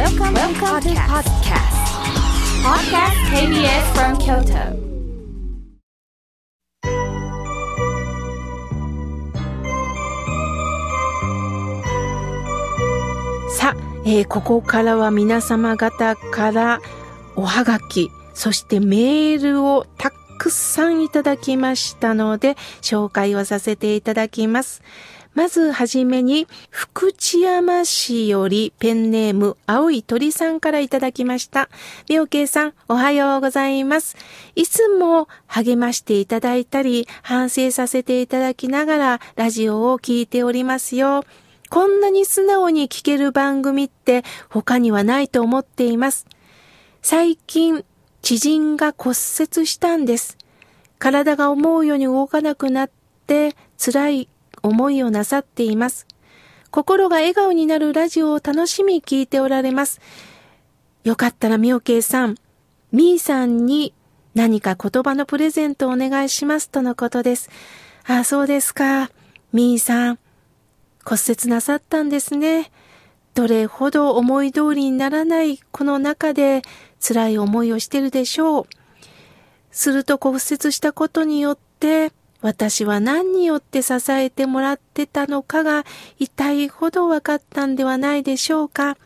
[0.00, 1.76] Welcome, Welcome to podcast.
[2.64, 4.72] Podcast KBS from Kyoto.
[13.50, 13.76] さあ、
[14.06, 16.80] えーここからは皆様方から
[17.36, 24.80] おはがき、そしてメールをたくさんいただきましたので、紹介をさせていただきます。
[25.34, 31.68] まずはじめに、福知山市よりペンネーム、青い鳥さんからいただきました。
[32.08, 34.16] 妙慶さん、おはようございます。
[34.56, 41.24] いつも励ましていただいたり、反省させていただきながら、ラジオを聞いておりますよ。
[41.70, 46.26] こんなに素直に聞ける番組って他にはないと思っています。
[47.02, 47.84] 最近、
[48.20, 50.36] 知人が骨折したんです。
[50.98, 52.90] 体が思うように動かなくなっ
[53.26, 54.28] て辛い
[54.62, 56.06] 思いをなさっています。
[56.70, 60.00] 心が笑顔になるラジオを楽しみ聞いておられます。
[61.04, 62.36] よかったら妙慶さん、
[62.92, 63.94] みーさんに
[64.34, 67.50] 何か言葉のプレゼントをお願いしますとのことです。
[68.06, 69.10] ああ、そうですか。
[69.52, 70.18] みーさん、
[71.04, 72.70] 骨折なさったんですね。
[73.34, 76.62] どれほど思い通りにならないこの中で
[77.00, 78.66] 辛い思いをしてるでしょう。
[79.70, 85.84] すると骨折したことによって私は何によって支えてもらってたのかが
[86.18, 88.96] 痛いほど分かったんではないでしょうか。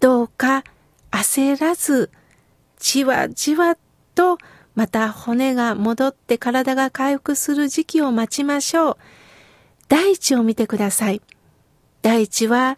[0.00, 0.64] どうか
[1.10, 2.10] 焦らず、
[2.78, 3.76] じわじわ
[4.14, 4.38] と
[4.74, 8.96] また骨が戻って体が回復する時期を待ちましょう。
[9.88, 11.22] 大地を見てください。
[12.02, 12.76] 大地は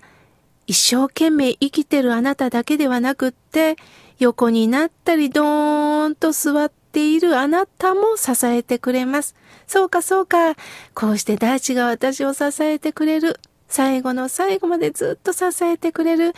[0.66, 3.76] 一生懸命生きてるあなただけではなくって、
[4.18, 9.34] 横になったりドーンと座っているあなたも支えてくれます。
[9.66, 10.54] そうかそうか。
[10.94, 13.40] こうして大地が私を支えてくれる。
[13.68, 16.34] 最後の最後までずっと支えてくれる。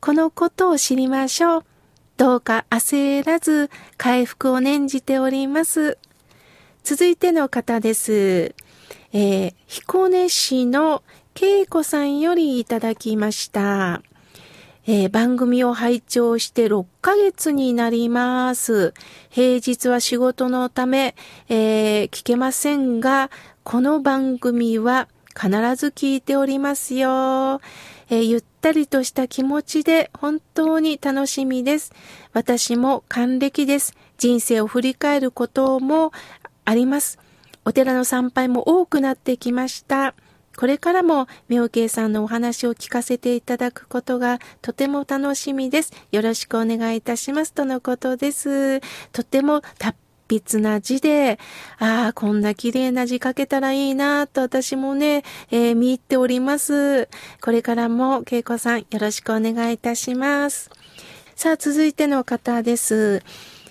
[0.00, 1.64] このことを知りましょう。
[2.18, 5.96] どうか焦らず回復を念じております。
[6.82, 8.54] 続いての方です。
[9.12, 11.02] えー彦根市の
[11.34, 14.02] 恵子さんよりいただきました。
[14.86, 18.92] えー番組を拝聴して6ヶ月になります。
[19.30, 21.14] 平日は仕事のため、
[21.48, 23.30] えー聞けませんが、
[23.62, 27.62] この番組は必ず聞いておりますよ。
[28.10, 31.90] えーゆったりとした気持ちで本当に楽しみです。
[32.34, 33.94] 私も還暦です。
[34.18, 36.12] 人生を振り返ることも
[36.66, 37.18] あります。
[37.64, 40.14] お寺の参拝も多くなってきました。
[40.56, 45.92] これからも妙慶さんのお話を聞かせていただくことがとても楽しみです。
[46.12, 47.52] よろしくお願いいたします。
[47.52, 48.80] とのことです。
[49.12, 49.96] とても達
[50.28, 51.38] 筆な字で、
[51.78, 57.08] ああ、こんな綺麗な字書けたらいいなと私もね、えー見入っております。
[57.40, 60.70] これからも恵子さんよろしくお願いいたします。
[61.36, 63.22] さあ、続いての方です。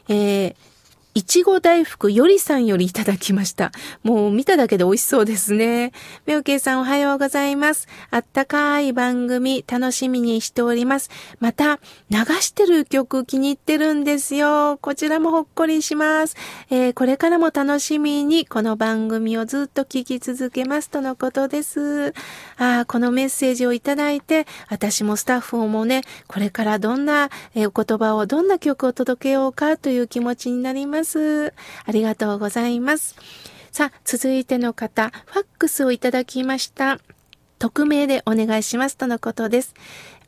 [0.09, 0.72] えー
[1.15, 3.71] いちご大福よりさんよりいただきました。
[4.01, 5.91] もう見ただけで美味しそうですね。
[6.25, 7.87] みょうけいさんおはようございます。
[8.09, 11.11] あったかい番組楽しみにしております。
[11.39, 11.79] また、
[12.09, 14.79] 流してる曲気に入ってるんですよ。
[14.81, 16.35] こちらもほっこりします。
[16.71, 22.13] えーこれからも楽しみにこの番組をずっと聞き続けますとのことです。
[22.57, 31.02] ああ、このメッセージをいただいて、私もスタッフもね、これからどんな、えーお言葉を、どんな曲を届けようかという気持ちになります。
[31.85, 33.15] ありがとうございます。
[33.71, 36.99] さあ、続いての方、ファックスをいただきました。
[37.59, 39.73] 匿名でお願いしますとのことです。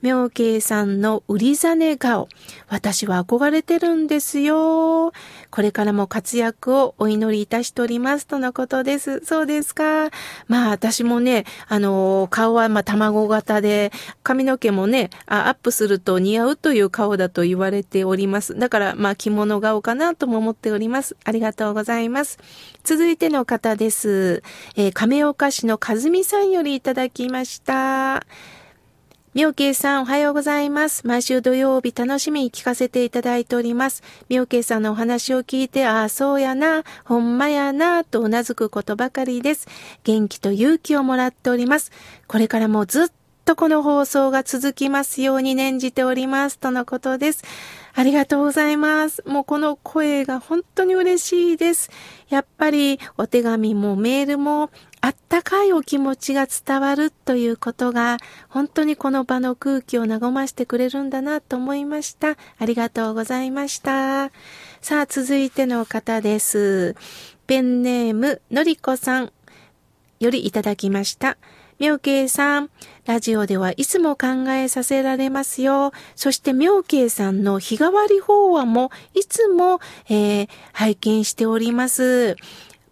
[0.02, 2.28] 妙慶さんの売りざね顔。
[2.68, 5.14] 私は憧れてるんですよ。
[5.52, 9.22] これからも活躍をお祈りいたしておりますとのことです。
[9.24, 10.10] そうですか。
[10.48, 13.92] まあ私もね、あの、顔はまあ卵型で、
[14.24, 18.58] 髪の毛もね、アップすると似合うという顔だと言われております。
[18.58, 21.16] だからまあ着物顔かなとも思っております。
[21.24, 22.40] ありがとうございます。
[22.84, 24.44] 続いての方です。
[24.76, 28.26] えー亀岡市の和美さんよりいただきました。
[29.35, 31.06] 妙慶さんおはようございます。
[31.06, 34.02] 毎週土曜日楽しみに聞かせていただいております。
[34.29, 39.67] 妙慶さんのお話を聞いて、ああ、そうやな、ほんまやな、とうなずくことばかりです。
[40.05, 41.91] 元気と勇気をもらっております。
[42.29, 43.08] これからもずっ
[43.43, 46.58] とこの放送が続きますように念じております。
[46.58, 47.43] とのことです。
[47.93, 49.22] ありがとうございます。
[49.28, 51.91] もうこの声が本当に嬉しいです。
[52.29, 54.70] やっぱりお手紙もメールも
[55.05, 58.17] あったかいお気持ちが伝わるということが
[58.49, 62.37] 本当にこの場の空気を和ましてくれるんだなと思いました。
[62.57, 64.31] ありがとうございました。
[64.81, 66.96] さあ続いての方です。
[67.46, 69.31] ペンネームのりこさん
[70.19, 71.37] よりいただきました。
[71.78, 72.72] 妙慶さん、
[73.05, 75.91] ラジオではいつも考えさせられますよ。
[76.16, 82.37] そして妙慶さんの日替わり法話もいつも、えー、拝見しております。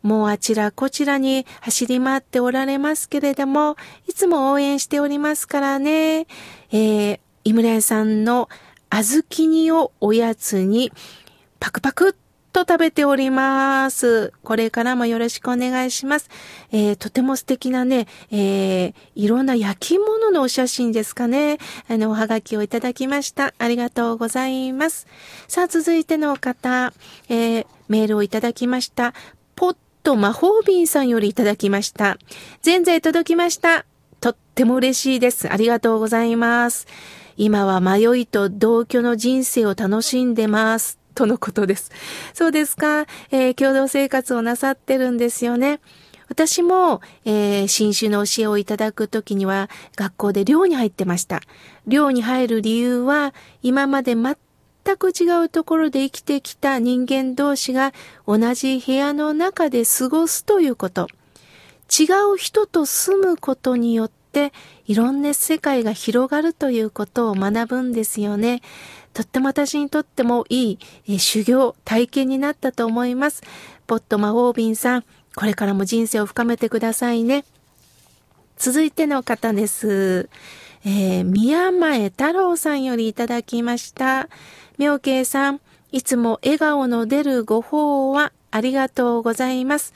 [0.03, 3.77] もうあちらこちらに走り回っておられますけれども、
[4.07, 6.27] いつも応援しておりますからね。
[6.71, 8.49] えー、井村屋さんの
[8.89, 10.91] 小豆煮をおやつに
[11.59, 12.13] パクパクっ
[12.53, 14.31] と食べております。
[14.43, 16.29] これからもよろしくお願いします。
[16.71, 21.57] えー、とても素敵なね、えー、いろんな焼き物のお写真ですかね。
[21.89, 23.55] あの、おはがきをいただきました。
[23.57, 25.07] ありがとうございます。
[25.47, 26.93] さあ、続いての方、
[27.27, 29.15] えー、メールをいただきました。
[30.03, 32.17] と魔法瓶さんよりいただきました。
[32.63, 33.85] 前在届きました。
[34.19, 35.51] とっても嬉しいです。
[35.51, 36.87] ありがとうございます。
[37.37, 40.99] 今は迷いと同居の人生を楽しんでます。
[41.15, 41.91] とのことです。
[42.33, 43.05] そうですか？
[43.31, 45.79] えー、共同生活をなさってるんですよね。
[46.27, 51.41] 私も、えー、新種の教えをいただくときには学校で寮に入ってました。
[51.85, 54.35] 寮に入る理由は今まで全
[54.85, 57.93] 全く違うところで生きてきた人間同士が
[58.27, 61.07] 同じ部屋の中で過ごすということ。
[61.89, 62.03] 違
[62.33, 64.51] う人と住むことによって
[64.87, 68.61] いろんな世界が広がるということを学ぶんですよね。
[69.13, 73.43] とっても私にとってもいい修行、体験になったと思います。
[73.85, 77.45] ポット魔法瓶さん、これからも人生を深めてくださいね。
[78.57, 80.29] 続いての方です。
[80.85, 84.27] えー、宮前太郎さんよりいただきました。
[84.77, 85.61] 妙慶さん、
[85.93, 89.93] いつも笑顔の出るご法はありがとうございます。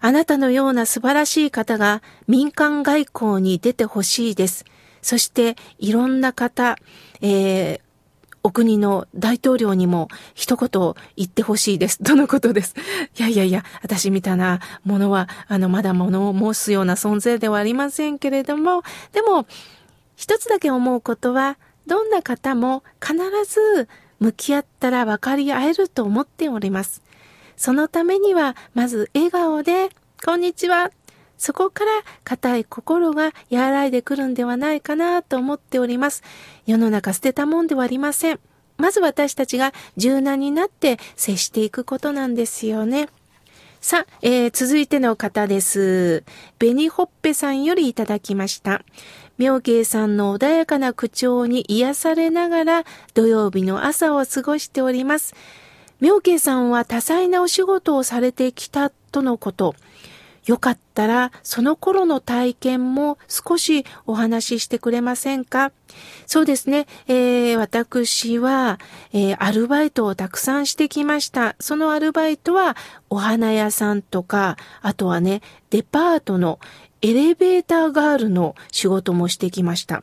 [0.00, 4.66] あなたのような素晴らしい方が民間外交に出てほしいです。
[5.00, 6.76] そしていろんな方、
[7.22, 7.80] えー、
[8.42, 12.04] お国の大統領にも一言言ってほしいです。
[12.04, 12.74] とのことです？
[13.18, 18.82] いやいやいや、私みたいなものは、あの、まだ物を申すような存在ではありませんけれども、
[19.12, 19.46] でも、
[20.18, 23.88] 一つだけ思うことは、どんな方も必ず
[24.18, 27.04] 向き合ったら分かり合えると思っております。
[27.56, 29.90] そのためには、まず笑顔で、
[30.26, 30.90] こんにちは。
[31.38, 31.90] そこから
[32.24, 36.24] 硬い心が和らいでくるんではないかなと思っております。
[36.66, 38.40] 世の中捨てたもんではありません。
[38.76, 43.08] まず私たちが柔軟になって接していくことなんですよね。
[43.80, 46.24] さあ、えー、続いての方です。
[46.58, 48.82] 紅ほっぺさんよりいただきました。
[49.38, 55.34] 妙慶さんの穏やかな口調に癒されながら土曜日の朝を過ごしております。
[56.00, 59.76] 妙慶さんは多彩なお仕事をされてきたとのこと。
[60.48, 65.72] よかったら、その頃の体験も少しお話ししてくれませんか？
[66.26, 66.86] そうですね。
[67.06, 68.78] えー、私は、
[69.12, 71.54] えー、アルバイトをたくさんしてきました。
[71.60, 72.78] そのアルバイトは、
[73.10, 76.60] お花屋さんとか、あとはね、デパートの
[77.02, 80.02] エレベーターガールの仕事もしてきました。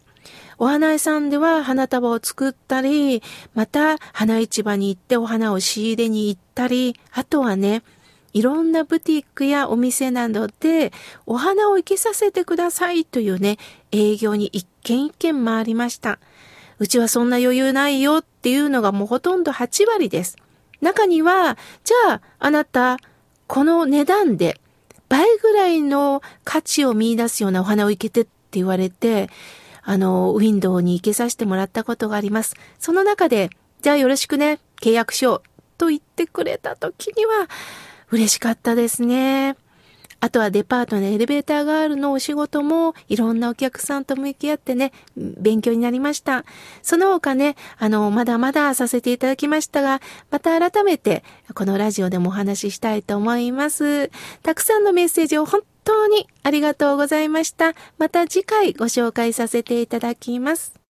[0.60, 3.24] お花屋さんでは花束を作ったり、
[3.56, 7.82] また花市場に行ってお花を仕入れに行ったり、あとはね、
[8.36, 10.92] いろんなブティックやお店などで
[11.26, 13.58] お花を生けさせてくださいというね、
[13.94, 16.20] 営業に一軒一軒回りました。
[16.78, 20.36] うちはそんな余裕ないよっていうのがもうほとんど8割です。
[20.82, 22.98] 中には、じゃああなた、
[23.48, 24.60] この値段で
[25.08, 29.30] 倍ぐらいの価値を見出すようなお花を生けてって言われて、
[29.82, 32.56] あの、ウィンドウに生けさせてもらったことがあります。
[32.80, 33.50] その中で、
[33.82, 35.42] じゃあよろしくね、契約書
[35.78, 37.48] と言ってくれた時には、
[38.16, 39.58] 嬉しかったですね。
[40.22, 46.46] あとはデパートのエレベーターガールのお仕事もいろんなお客さんと向き合ってね、勉強になりました。
[46.82, 54.10] その他ね、あの、まだまださせていただきましたが、また改めてこのラジオでもお話ししたいと思います。
[54.42, 57.74] たくさんのメッセージを本当にありがとうございました。
[57.98, 60.85] また次回ご紹介させていただきます。